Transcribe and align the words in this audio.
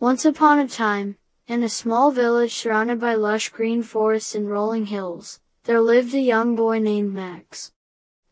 Once 0.00 0.24
upon 0.24 0.60
a 0.60 0.68
time, 0.68 1.16
in 1.48 1.60
a 1.64 1.68
small 1.68 2.12
village 2.12 2.54
surrounded 2.54 3.00
by 3.00 3.14
lush 3.14 3.48
green 3.48 3.82
forests 3.82 4.32
and 4.32 4.48
rolling 4.48 4.86
hills, 4.86 5.40
there 5.64 5.80
lived 5.80 6.14
a 6.14 6.20
young 6.20 6.54
boy 6.54 6.78
named 6.78 7.12
Max. 7.12 7.72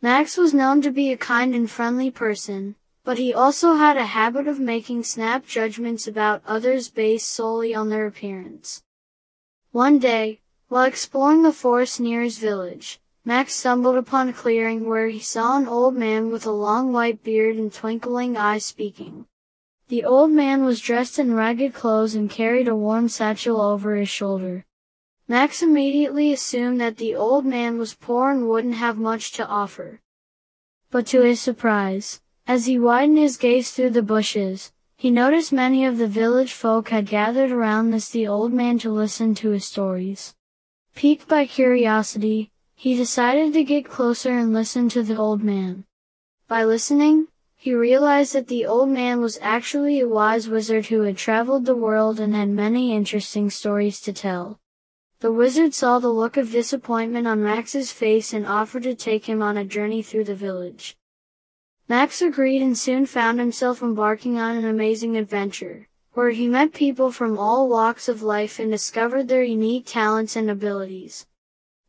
Max 0.01 0.37
was 0.37 0.55
known 0.55 0.81
to 0.81 0.93
be 0.93 1.11
a 1.11 1.17
kind 1.17 1.57
and 1.57 1.69
friendly 1.69 2.09
person, 2.09 2.77
but 3.03 3.19
he 3.19 3.35
also 3.35 3.75
had 3.75 3.97
a 3.97 4.07
habit 4.07 4.47
of 4.47 4.61
making 4.61 5.03
snap 5.03 5.45
judgments 5.45 6.07
about 6.07 6.41
others 6.47 6.89
based 6.89 7.27
solely 7.27 7.75
on 7.75 7.89
their 7.89 8.07
appearance. 8.07 8.85
One 9.73 9.99
day, 9.99 10.39
while 10.69 10.85
exploring 10.85 11.43
the 11.43 11.53
forest 11.53 11.99
near 11.99 12.23
his 12.23 12.39
village, 12.39 13.01
Max 13.25 13.55
stumbled 13.55 13.97
upon 13.97 14.29
a 14.29 14.33
clearing 14.33 14.87
where 14.87 15.09
he 15.09 15.19
saw 15.19 15.57
an 15.57 15.67
old 15.67 15.97
man 15.97 16.31
with 16.31 16.47
a 16.47 16.53
long 16.53 16.93
white 16.93 17.25
beard 17.25 17.57
and 17.57 17.73
twinkling 17.73 18.37
eyes 18.37 18.65
speaking. 18.65 19.27
The 19.89 20.05
old 20.05 20.33
man 20.33 20.65
was 20.65 20.81
dressed 20.81 21.19
in 21.19 21.35
ragged 21.35 21.73
clothes 21.73 22.17
and 22.17 22.29
carried 22.29 22.67
a 22.67 22.75
worn 22.75 23.09
satchel 23.09 23.61
over 23.61 23.95
his 23.95 24.09
shoulder. 24.09 24.65
Max 25.29 25.63
immediately 25.63 26.33
assumed 26.33 26.81
that 26.81 26.97
the 26.97 27.15
old 27.15 27.45
man 27.45 27.79
was 27.79 27.95
poor 27.95 28.31
and 28.31 28.49
wouldn't 28.49 28.75
have 28.75 28.99
much 28.99 29.31
to 29.33 29.47
offer. 29.47 30.01
But 30.91 31.07
to 31.09 31.23
his 31.23 31.41
surprise, 31.41 32.21
as 32.49 32.67
he 32.67 32.79
widened 32.79 33.19
his 33.19 33.37
gaze 33.37 33.71
through 33.71 33.91
the 33.91 34.03
bushes, 34.03 34.73
he 34.97 35.11
noticed 35.11 35.53
many 35.53 35.85
of 35.85 35.99
the 35.99 36.09
village 36.09 36.53
folk 36.53 36.89
had 36.89 37.07
gathered 37.07 37.53
around 37.53 37.91
this 37.91 38.09
the 38.09 38.27
old 38.27 38.53
man 38.53 38.79
to 38.81 38.91
listen 38.91 39.35
to 39.37 39.51
his 39.51 39.65
stories. 39.65 40.35
Piqued 40.95 41.29
by 41.29 41.47
curiosity, 41.47 42.51
he 42.75 42.97
decided 42.97 43.53
to 43.53 43.63
get 43.63 43.85
closer 43.85 44.31
and 44.31 44.53
listen 44.53 44.89
to 44.89 45.03
the 45.03 45.17
old 45.17 45.45
man. 45.45 45.85
By 46.49 46.65
listening, 46.65 47.29
he 47.67 47.75
realized 47.75 48.33
that 48.33 48.47
the 48.47 48.65
old 48.65 48.89
man 48.89 49.21
was 49.21 49.41
actually 49.43 49.99
a 49.99 50.09
wise 50.09 50.49
wizard 50.49 50.87
who 50.87 51.01
had 51.01 51.17
traveled 51.17 51.67
the 51.67 51.75
world 51.75 52.21
and 52.21 52.33
had 52.33 52.49
many 52.49 52.95
interesting 52.95 53.51
stories 53.51 54.01
to 54.01 54.13
tell. 54.13 54.61
The 55.19 55.33
wizard 55.33 55.75
saw 55.75 55.99
the 55.99 56.13
look 56.13 56.37
of 56.37 56.53
disappointment 56.53 57.27
on 57.27 57.43
Max's 57.43 57.91
face 57.91 58.33
and 58.33 58.47
offered 58.47 58.85
to 58.85 58.95
take 58.95 59.25
him 59.25 59.43
on 59.43 59.57
a 59.57 59.65
journey 59.65 60.01
through 60.01 60.23
the 60.27 60.35
village. 60.37 60.97
Max 61.89 62.23
agreed 62.23 62.63
and 62.63 62.79
soon 62.79 63.05
found 63.05 63.41
himself 63.41 63.83
embarking 63.83 64.39
on 64.39 64.55
an 64.55 64.65
amazing 64.65 65.17
adventure, 65.17 65.89
where 66.13 66.31
he 66.31 66.47
met 66.47 66.73
people 66.73 67.11
from 67.11 67.37
all 67.37 67.69
walks 67.69 68.09
of 68.09 68.23
life 68.23 68.61
and 68.61 68.71
discovered 68.71 69.27
their 69.27 69.43
unique 69.43 69.87
talents 69.87 70.37
and 70.37 70.49
abilities. 70.49 71.27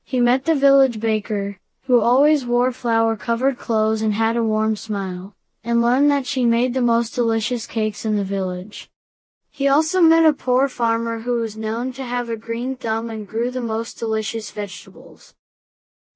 He 0.04 0.20
met 0.20 0.46
the 0.46 0.56
village 0.56 1.00
baker, 1.00 1.60
who 1.84 2.02
always 2.02 2.48
wore 2.48 2.72
flower-covered 2.72 3.60
clothes 3.60 4.02
and 4.02 4.16
had 4.16 4.36
a 4.36 4.44
warm 4.44 4.76
smile, 4.76 5.36
and 5.68 5.82
learned 5.82 6.10
that 6.10 6.26
she 6.26 6.46
made 6.46 6.74
the 6.74 6.82
most 6.82 7.14
delicious 7.14 7.68
cakes 7.68 8.06
in 8.06 8.16
the 8.16 8.24
village. 8.24 8.90
He 9.52 9.68
also 9.68 10.00
met 10.00 10.26
a 10.26 10.32
poor 10.32 10.70
farmer 10.70 11.20
who 11.20 11.42
was 11.42 11.58
known 11.58 11.92
to 11.94 12.06
have 12.06 12.30
a 12.30 12.38
green 12.38 12.78
thumb 12.78 13.10
and 13.10 13.28
grew 13.28 13.52
the 13.52 13.60
most 13.60 14.00
delicious 14.00 14.50
vegetables. 14.50 15.36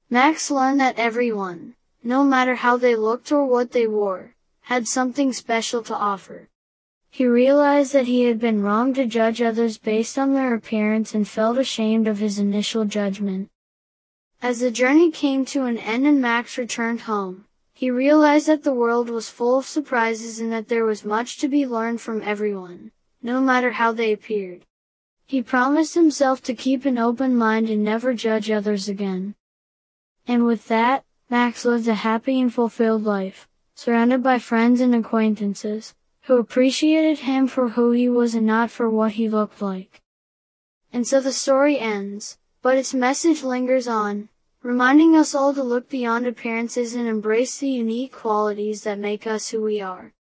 Max 0.09 0.49
learned 0.49 0.79
that 0.79 0.97
everyone, 0.97 1.75
no 2.02 2.23
matter 2.23 2.55
how 2.55 2.77
they 2.77 2.95
looked 2.95 3.29
or 3.29 3.45
what 3.45 3.73
they 3.73 3.85
wore, 3.88 4.35
had 4.61 4.88
something 4.88 5.33
special 5.33 5.83
to 5.83 5.94
offer. 5.94 6.47
He 7.09 7.25
realized 7.25 7.91
that 7.91 8.07
he 8.07 8.23
had 8.23 8.39
been 8.39 8.63
wrong 8.63 8.94
to 8.94 9.05
judge 9.05 9.41
others 9.41 9.77
based 9.77 10.17
on 10.17 10.33
their 10.33 10.53
appearance 10.53 11.13
and 11.13 11.27
felt 11.27 11.57
ashamed 11.57 12.07
of 12.07 12.19
his 12.19 12.39
initial 12.39 12.85
judgment. 12.85 13.49
As 14.41 14.61
the 14.61 14.72
journey 14.72 15.11
came 15.11 15.44
to 15.47 15.66
an 15.66 15.77
end 15.77 16.07
and 16.07 16.22
Max 16.22 16.57
returned 16.57 17.02
home, 17.02 17.44
he 17.81 17.89
realized 17.89 18.45
that 18.45 18.61
the 18.61 18.75
world 18.75 19.09
was 19.09 19.31
full 19.31 19.57
of 19.57 19.65
surprises 19.65 20.39
and 20.39 20.51
that 20.51 20.67
there 20.67 20.85
was 20.85 21.03
much 21.03 21.39
to 21.39 21.47
be 21.47 21.65
learned 21.65 21.99
from 21.99 22.21
everyone, 22.21 22.91
no 23.23 23.41
matter 23.41 23.71
how 23.71 23.91
they 23.91 24.13
appeared. 24.13 24.63
He 25.25 25.41
promised 25.41 25.95
himself 25.95 26.43
to 26.43 26.53
keep 26.53 26.85
an 26.85 26.99
open 26.99 27.35
mind 27.35 27.71
and 27.71 27.83
never 27.83 28.13
judge 28.13 28.51
others 28.51 28.88
again. 28.88 29.33
And 30.27 30.45
with 30.45 30.67
that, 30.67 31.03
Max 31.27 31.66
lived 31.66 31.88
a 31.88 31.95
happy 31.95 32.39
and 32.39 32.53
fulfilled 32.53 33.03
life, 33.03 33.47
surrounded 33.73 34.22
by 34.22 34.38
friends 34.38 34.79
and 34.79 34.94
acquaintances, 34.94 35.95
who 36.25 36.38
appreciated 36.38 37.25
him 37.25 37.47
for 37.47 37.69
who 37.69 37.94
he 37.94 38.07
was 38.07 38.35
and 38.35 38.45
not 38.45 38.69
for 38.69 38.91
what 38.91 39.13
he 39.13 39.27
looked 39.27 39.59
like. 39.59 40.03
And 40.94 41.07
so 41.07 41.19
the 41.19 41.33
story 41.33 41.79
ends, 41.79 42.38
but 42.61 42.77
its 42.77 42.94
message 42.94 43.41
lingers 43.41 43.88
on, 43.88 44.29
reminding 44.63 45.16
us 45.16 45.33
all 45.33 45.53
to 45.53 45.63
look 45.63 45.89
beyond 45.89 46.27
appearances 46.27 46.94
and 46.94 47.07
embrace 47.07 47.57
the 47.57 47.69
unique 47.69 48.11
qualities 48.11 48.83
that 48.83 48.99
make 48.99 49.25
us 49.25 49.49
who 49.49 49.61
we 49.61 49.81
are. 49.81 50.13